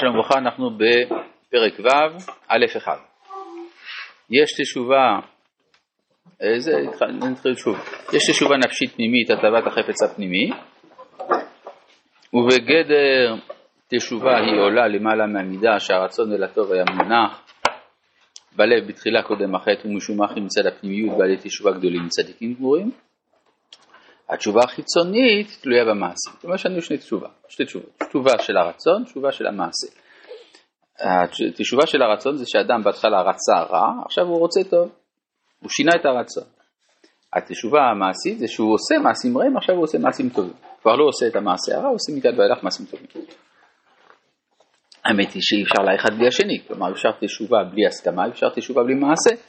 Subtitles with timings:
[0.00, 1.88] שלום וברכה, אנחנו בפרק ו',
[2.48, 2.96] א' אחד.
[4.30, 5.20] יש תשובה,
[6.40, 6.72] איזה,
[7.30, 7.76] נתחיל שוב,
[8.12, 10.50] יש תשובה נפשית פנימית, הטבת החפץ הפנימי,
[12.34, 13.34] ובגדר
[13.88, 17.42] תשובה היא עולה למעלה מהמידה שהרצון אל הטוב היה מונח
[18.56, 22.90] בלב בתחילה קודם החטא ומשומח מצד הפנימיות בעלי תשובה גדולים צדיקים גמורים.
[24.30, 26.30] התשובה החיצונית תלויה במעשה.
[26.30, 29.86] זאת אומרת שאני שני תשובה, שתי תשובות, תשובה של הרצון, תשובה של המעשה.
[31.00, 34.88] התשובה של הרצון זה שאדם בהתחלה רצה רע, עכשיו הוא רוצה טוב,
[35.60, 36.44] הוא שינה את הרצון.
[37.32, 40.52] התשובה המעשית זה שהוא עושה מעשים רעים, עכשיו הוא עושה מעשים טובים.
[40.82, 43.06] כבר לא עושה את המעשה הרע, הוא עושה מכאן ואילך מעשים טובים.
[45.04, 48.94] האמת היא שאי אפשר לאחד בלי השני, כלומר אפשר תשובה בלי הסכמה, אפשר תשובה בלי
[48.94, 49.42] מעשה,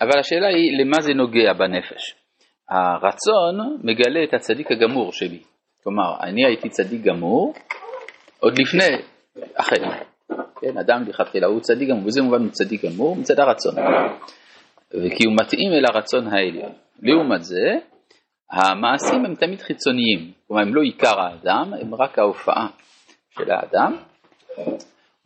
[0.00, 2.25] אבל השאלה היא למה זה נוגע בנפש.
[2.70, 5.42] הרצון מגלה את הצדיק הגמור שבי.
[5.82, 7.54] כלומר, אני הייתי צדיק גמור
[8.40, 8.84] עוד לפני
[9.56, 10.04] החטא.
[10.60, 13.74] כן, אדם לכתחילה הוא צדיק גמור, וזה מובן מצדיק גמור מצד הרצון.
[14.94, 16.72] וכי הוא מתאים אל הרצון העליון.
[17.02, 17.78] לעומת זה,
[18.52, 22.66] המעשים הם תמיד חיצוניים, כלומר הם לא עיקר האדם, הם רק ההופעה
[23.30, 23.96] של האדם.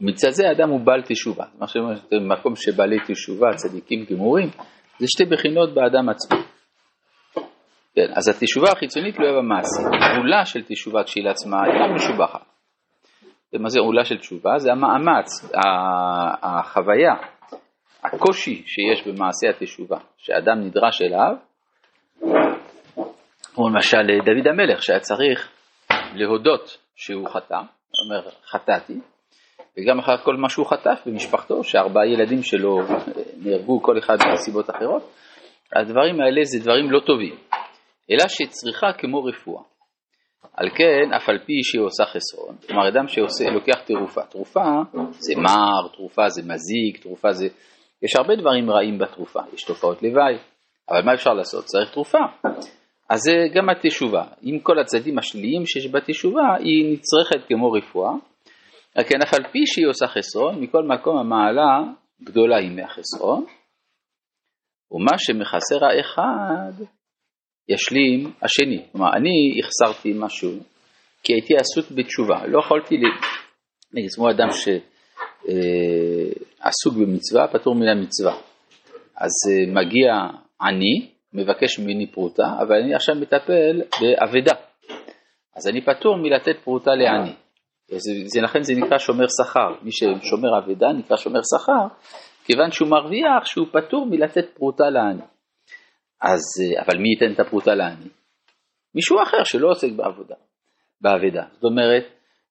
[0.00, 1.44] מצד זה האדם הוא בעל תשובה.
[1.58, 4.48] מה שאומר, מקום שבעלי תשובה, צדיקים גמורים,
[4.98, 6.38] זה שתי בחינות באדם עצמו.
[7.94, 9.82] כן, אז התשובה החיצונית לא יהיה במעשה.
[10.16, 12.46] עולה של תשובה כשלעצמה היא משובחת.
[13.52, 14.58] ומה זה עולה של תשובה?
[14.58, 15.52] זה המאמץ,
[16.42, 17.14] החוויה,
[18.04, 21.36] הקושי שיש במעשה התשובה, שאדם נדרש אליו,
[23.54, 25.48] כמו למשל דוד המלך שהיה צריך
[26.14, 27.60] להודות שהוא חטא,
[28.04, 29.00] אומר חטאתי,
[29.78, 32.78] וגם אחר כל מה שהוא חטף במשפחתו, שארבעה ילדים שלו
[33.44, 35.10] נהרגו כל אחד מסיבות אחרות,
[35.76, 37.34] הדברים האלה זה דברים לא טובים.
[38.10, 39.62] אלא שצריכה כמו רפואה.
[40.56, 44.64] על כן, אף על פי שהיא עושה חסרון, כלומר אדם שלוקח תרופה, תרופה
[45.10, 47.48] זה מר, תרופה זה מזיק, תרופה זה...
[48.02, 50.38] יש הרבה דברים רעים בתרופה, יש תופעות לוואי,
[50.90, 51.64] אבל מה אפשר לעשות?
[51.64, 52.18] צריך תרופה.
[53.10, 58.12] אז זה גם התשובה, עם כל הצדדים השליליים שיש בתשובה, היא נצרכת כמו רפואה,
[58.94, 61.82] על כן אף על פי שהיא עושה חסרון, מכל מקום המעלה
[62.22, 63.44] גדולה היא מהחסרון,
[64.92, 66.84] ומה שמחסר האחד
[67.74, 68.82] ישלים השני.
[68.92, 70.50] כלומר, אני החסרתי משהו
[71.22, 72.94] כי הייתי עסוק בתשובה, לא יכולתי,
[73.94, 74.74] נגיד, כמו אדם שעסוק
[76.94, 78.34] אה, במצווה, פטור מן המצווה.
[79.16, 80.12] אז אה, מגיע
[80.62, 84.54] עני, מבקש ממני פרוטה, אבל אני עכשיו מטפל באבדה.
[85.56, 87.32] אז אני פטור מלתת פרוטה לעני.
[88.42, 89.74] לכן זה נקרא שומר שכר.
[89.82, 91.86] מי ששומר אבדה נקרא שומר שכר,
[92.44, 95.22] כיוון שהוא מרוויח שהוא פטור מלתת פרוטה לעני.
[96.22, 98.08] אז, אה, אבל מי ייתן את הפרוטה לעני?
[98.94, 100.34] מישהו אחר שלא עוסק בעבודה,
[101.00, 101.42] באבדה.
[101.52, 102.04] זאת אומרת,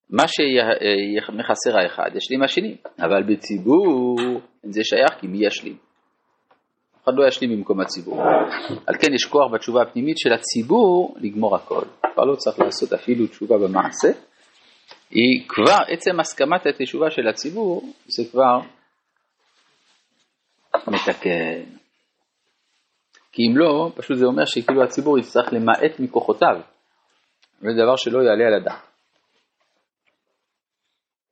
[0.09, 4.15] מה שמחסר האחד ישלים השני, אבל בציבור
[4.63, 5.77] זה שייך כי מי ישלים?
[6.97, 8.21] אף אחד לא ישלים במקום הציבור.
[8.87, 11.85] על כן יש כוח בתשובה הפנימית של הציבור לגמור הכל.
[12.13, 14.07] כבר לא צריך לעשות אפילו תשובה במעשה.
[15.11, 18.59] היא כבר, עצם הסכמת התשובה של הציבור, זה כבר
[20.87, 21.78] מתקן.
[23.39, 26.61] כי אם לא, פשוט זה אומר שכאילו הציבור יצטרך למעט מכוחותיו.
[27.59, 28.81] זה דבר שלא יעלה על הדעת.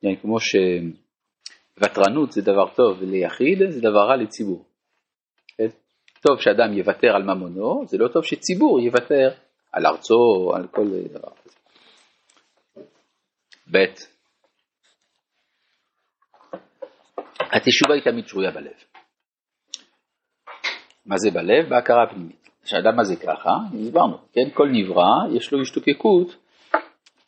[0.02, 0.38] כן, כמו
[1.80, 4.66] שוותרנות זה דבר טוב ליחיד, זה דבר רע לציבור.
[5.58, 5.68] כן?
[6.22, 9.30] טוב שאדם יוותר על ממונו, זה לא טוב שציבור יוותר
[9.72, 11.56] על ארצו, על כל דבר כזה.
[13.72, 13.78] ב'
[17.40, 18.84] התשובה היא תמיד שרויה בלב.
[21.08, 21.70] מה זה בלב?
[21.70, 22.50] בהכרה הפנימית.
[22.96, 23.50] מה זה ככה?
[23.82, 24.50] הסברנו, כן?
[24.54, 26.36] כל נברא יש לו השתוקקות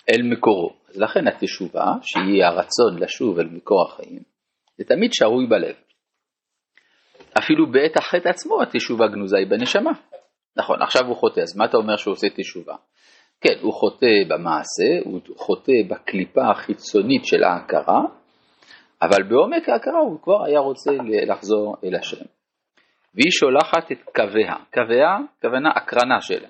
[0.10, 0.74] אל מקורו.
[0.90, 4.20] אז לכן התשובה, שהיא הרצון לשוב אל מקור החיים,
[4.78, 5.76] זה תמיד שרוי בלב.
[7.38, 9.92] אפילו בעת החטא עצמו התשובה גנוזה היא בנשמה.
[10.58, 12.76] נכון, עכשיו הוא חוטא, אז מה אתה אומר שהוא עושה תשובה?
[13.42, 18.02] כן, הוא חוטא במעשה, הוא חוטא בקליפה החיצונית של ההכרה,
[19.02, 20.92] אבל בעומק ההכרה הוא כבר היה רוצה
[21.28, 22.26] לחזור אל השם.
[23.14, 26.48] והיא שולחת את קוויה, קוויה, כוונה הקרנה שלה,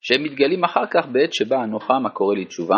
[0.00, 2.76] שהם מתגלים אחר כך בעת שבה הנוחם הקורא לתשובה.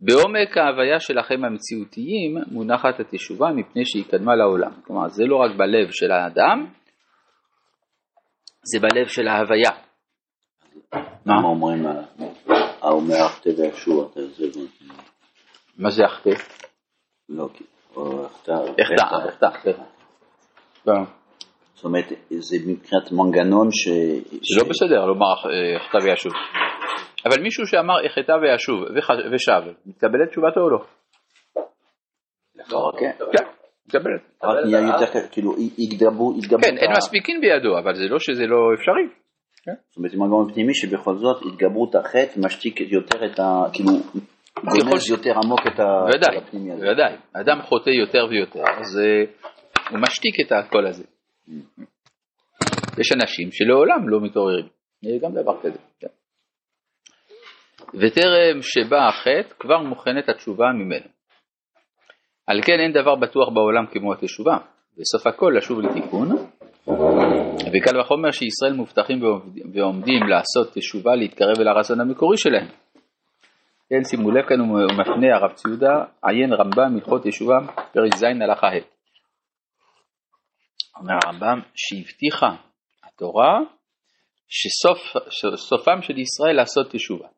[0.00, 4.72] בעומק ההוויה שלכם המציאותיים מונחת התשובה מפני שהיא קדמה לעולם.
[4.86, 6.66] כלומר, זה לא רק בלב של האדם,
[8.62, 9.70] זה בלב של ההוויה.
[11.26, 11.86] מה אומרים
[12.82, 14.08] האומר אחטא וישוע?
[15.78, 16.30] מה זה אחטא?
[17.28, 17.48] לא,
[18.26, 18.52] אחטא.
[19.26, 19.72] אחטא, אחטא.
[21.76, 23.88] זאת אומרת, זה מבחינת מנגנון ש...
[24.30, 25.34] זה לא בסדר לומר
[25.76, 26.32] החטא וישוב.
[27.26, 28.78] אבל מישהו שאמר החטא וישוב
[29.34, 30.78] ושב, מתקבלת תשובתו או לא?
[32.66, 33.10] התורה כן.
[33.32, 33.44] כן,
[33.88, 34.20] מקבלת.
[34.44, 36.62] רק נהיה יותר, ק- כאילו, יתגברו, יתגברו.
[36.62, 39.06] כן, את אין מספיקין בידו, אבל זה לא שזה לא אפשרי.
[39.88, 43.62] זאת אומרת, עם הגורם פנימי שבכל זאת התגברות החטא משתיק יותר את ה...
[43.72, 43.90] כאילו,
[44.64, 45.80] גונז ש- יותר עמוק את
[46.36, 46.84] את הפנימי הזה.
[46.86, 47.14] בוודאי.
[47.32, 49.24] אדם חוטא יותר ויותר, אז אה,
[49.90, 51.04] הוא משתיק את הקול הזה.
[52.98, 54.66] יש אנשים שלעולם לא מתעוררים.
[55.02, 55.78] יש גם דבר כזה.
[56.00, 56.06] כן.
[57.94, 61.06] וטרם שבא החטא, כבר מוכנת התשובה ממנו.
[62.46, 64.58] על כן אין דבר בטוח בעולם כמו התשובה,
[64.98, 66.28] בסוף הכל לשוב לתיקון,
[67.72, 72.66] וקל וחומר שישראל מובטחים ועומד- ועומדים לעשות תשובה להתקרב אל הרצון המקורי שלהם.
[73.90, 77.58] כן, שימו לב כאן הוא מפנה הרב ציודה, עיין רמב"ם הלכות תשובה,
[77.92, 78.95] פרק ז' הלכה ה'.
[81.00, 82.56] אומר הרמב"ם שהבטיחה
[83.04, 83.58] התורה
[84.48, 84.98] שסוף,
[85.56, 87.28] סופם של ישראל לעשות תשובה,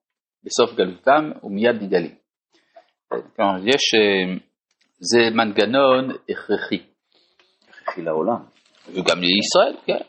[0.45, 2.15] בסוף גלותם ומיד נגלים.
[3.37, 4.37] כלומר, יש, אה,
[4.99, 6.83] זה מנגנון הכרחי,
[7.69, 8.45] הכרחי לעולם.
[8.89, 10.05] וגם לישראל, כן,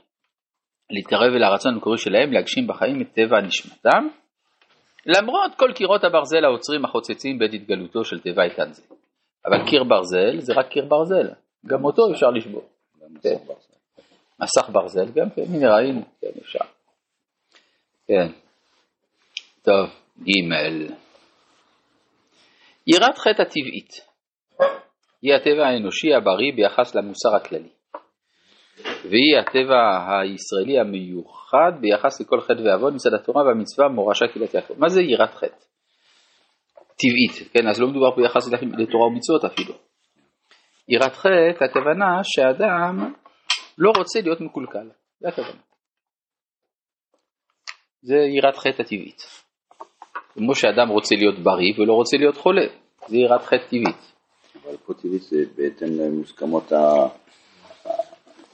[0.90, 4.08] להתקרב אל הרצון המקורי שלהם, להגשים בחיים את טבע נשמתם,
[5.06, 8.84] למרות כל קירות הברזל העוצרים החוצצים בעת התגלותו של טבע איתן זה.
[9.46, 11.30] אבל קיר ברזל זה רק קיר ברזל,
[11.66, 12.79] גם אותו אפשר לשבור.
[13.24, 13.36] כן.
[14.42, 16.66] מסך ברזל גם כן, הנה ראינו, כן אפשר.
[18.08, 18.28] כן.
[19.62, 19.90] טוב,
[20.24, 20.30] ג'
[22.88, 24.10] יראת חטא הטבעית
[25.22, 27.70] היא הטבע האנושי הבריא ביחס למוסר הכללי.
[29.04, 29.82] והיא הטבע
[30.20, 34.74] הישראלי המיוחד ביחס לכל חטא ועוון מצד התורה והמצווה מורשה קהילת יעקב.
[34.78, 35.66] מה זה יראת חטא?
[37.00, 39.74] טבעית, כן, אז לא מדובר ביחס לתורה ומצוות אפילו.
[40.90, 43.14] יראת חטא, הכוונה שאדם
[43.78, 44.90] לא רוצה להיות מקולקל,
[45.20, 45.62] זה הכוונה.
[48.02, 49.22] זה יראת חטא הטבעית.
[50.34, 52.66] כמו שאדם רוצה להיות בריא ולא רוצה להיות חולה,
[53.08, 54.14] זה יראת חטא טבעית.
[54.64, 57.08] אבל פה טבעית זה בהתאם למוסכמות ה...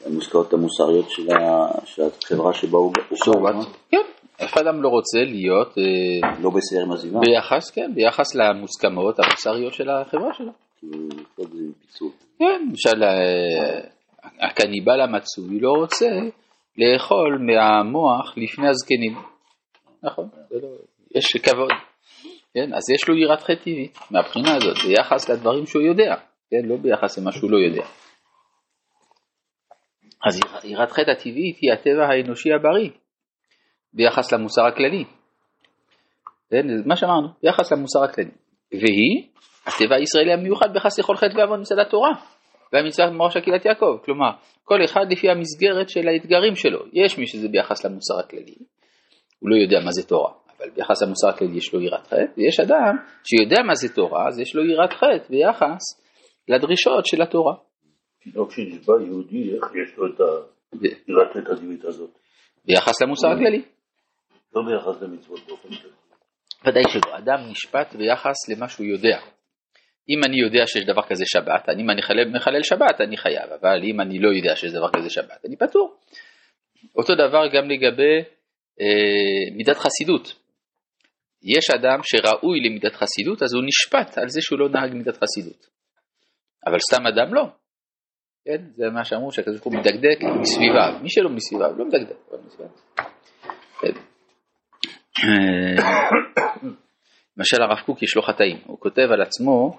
[0.06, 4.06] המוסכמות המוסריות של ה- של החברה שבה הוא הוא גר, כן,
[4.40, 9.74] איך אדם לא רוצה להיות אה, לא בסדר עם הסביבה, ביחס, כן, ביחס למוסכמות המוסריות
[9.74, 10.65] של החברה שלו.
[12.39, 13.81] כן, למשל אה,
[14.48, 16.10] הקניבל המצוי לא רוצה
[16.77, 19.16] לאכול מהמוח לפני הזקנים.
[20.04, 20.68] נכון, לא,
[21.16, 21.69] יש כבוד.
[22.54, 26.16] כן, אז יש לו יראת חטא טבעית מהבחינה הזאת, ביחס לדברים שהוא יודע,
[26.51, 27.83] כן, לא ביחס למה שהוא לא יודע.
[30.28, 32.89] אז יר- יראת חטא הטבעית היא הטבע האנושי הבריא
[33.94, 35.04] ביחס למוסר הכללי.
[36.50, 38.31] כן, זה מה שאמרנו, ביחס למוסר הכללי.
[38.71, 39.28] והיא
[39.68, 42.12] הטבע הישראלי המיוחד ביחס לכל חטא ועוון מצד התורה
[42.74, 43.98] והמצווה מורשה קהילת יעקב.
[44.06, 44.32] כלומר,
[44.64, 46.80] כל אחד לפי המסגרת של האתגרים שלו.
[46.94, 48.56] יש מי שזה ביחס למוסר הכללי,
[49.40, 52.60] הוא לא יודע מה זה תורה, אבל ביחס למוסר הכללי יש לו יראת חטא, ויש
[52.60, 55.82] אדם שיודע מה זה תורה, אז יש לו יראת חטא ביחס
[56.48, 57.56] לדרישות של התורה.
[58.36, 60.20] לא כשנשבע יהודי, איך יש לו את
[60.82, 62.10] היראת את הטבעית הזאת?
[62.66, 63.62] ביחס למוסר הכללי.
[64.56, 65.94] לא ביחס למצוות באופן כללי.
[66.68, 69.35] ודאי שלא, אדם נשפט ביחס למה שהוא יודע.
[70.10, 73.52] אם אני יודע שיש דבר כזה שבת, אני אם אני מחלל, מחלל שבת אני חייב,
[73.62, 75.96] אבל אם אני לא יודע שיש דבר כזה שבת, אני פטור.
[76.96, 78.18] אותו דבר גם לגבי
[78.81, 80.36] אה, מידת חסידות.
[81.44, 85.68] יש אדם שראוי למידת חסידות, אז הוא נשפט על זה שהוא לא נהג מידת חסידות.
[86.68, 87.44] אבל סתם אדם לא.
[88.45, 88.64] כן?
[88.76, 91.00] זה מה שאמרו שהקדוש ברוך הוא מדקדק מסביביו.
[91.02, 92.16] מי שלא מסביביו לא מדקדק.
[92.30, 92.71] אבל מסביביו.
[93.81, 93.94] כן.
[97.37, 99.77] למשל הרב קוק יש לו חטאים, הוא כותב על עצמו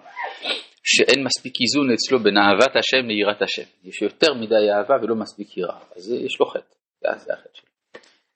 [0.84, 5.56] שאין מספיק איזון אצלו בין אהבת השם ליראת השם, יש יותר מדי אהבה ולא מספיק
[5.56, 6.75] יראה, אז יש לו חטא,
[7.16, 7.66] זה- החטא שלו.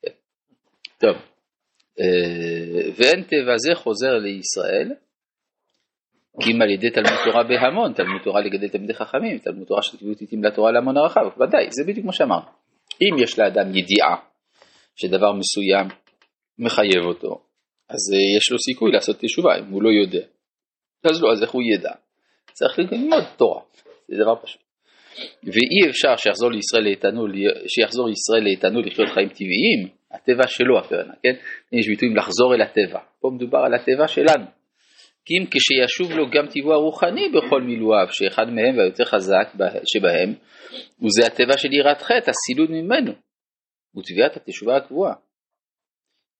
[0.03, 0.11] כן.
[0.99, 1.17] טוב,
[2.01, 4.95] אה, ואין טבע זה חוזר לישראל,
[6.43, 10.15] כי אם על ידי תלמוד תורה בהמון, תלמוד תורה לגדל תלמידי חכמים, תלמוד תורה שתביאו
[10.15, 12.47] תיתים לתורה להמון הרחב, ודאי, זה בדיוק מה שאמרנו.
[13.03, 14.17] אם יש לאדם ידיעה
[14.97, 15.89] שדבר מסוים
[16.59, 17.43] מחייב אותו,
[17.95, 20.27] אז אה, יש לו סיכוי לעשות תשובה אם הוא לא יודע.
[21.05, 21.93] אז לא, אז איך הוא ידע?
[22.53, 23.63] צריך ללמוד תורה,
[24.09, 24.63] זה דבר פשוט.
[25.45, 27.27] ואי אפשר שיחזור לישראל לאיתנו,
[27.69, 31.35] שיחזור ישראל לאיתנו לחיות חיים טבעיים, הטבע שלו הכוונה, כן?
[31.73, 34.47] יש ביטויים לחזור אל הטבע, פה מדובר על הטבע שלנו.
[35.25, 39.49] כי אם כשישוב לו גם טבעו הרוחני בכל מילואיו, שאחד מהם והיותר חזק
[39.95, 40.35] שבהם,
[40.99, 43.13] הוא זה הטבע של יראת חטא, הסילוד ממנו,
[43.97, 45.15] ותביעת התשובה הקבועה.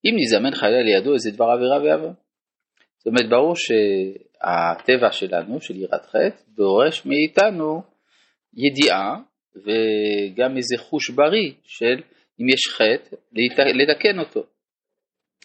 [0.05, 2.13] אם נזמן חלילה לידו איזה דבר עבירה ועוון.
[2.99, 7.83] זאת אומרת, ברור שהטבע שלנו, של יראת חטא, דורש מאיתנו
[8.55, 9.17] ידיעה
[9.57, 12.01] וגם איזה חוש בריא של
[12.41, 14.43] אם יש חטא, לת- לתקן אותו.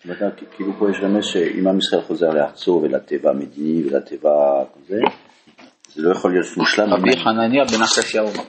[0.05, 4.29] ואתה, כאילו פה יש רמז שאם עם ישראל חוזר לארצו ולטבע המדיני ולטבע
[4.75, 4.99] כזה,
[5.87, 6.93] זה לא יכול להיות מושלם.
[6.93, 8.43] רבי חנניה בן עקשיא אומר.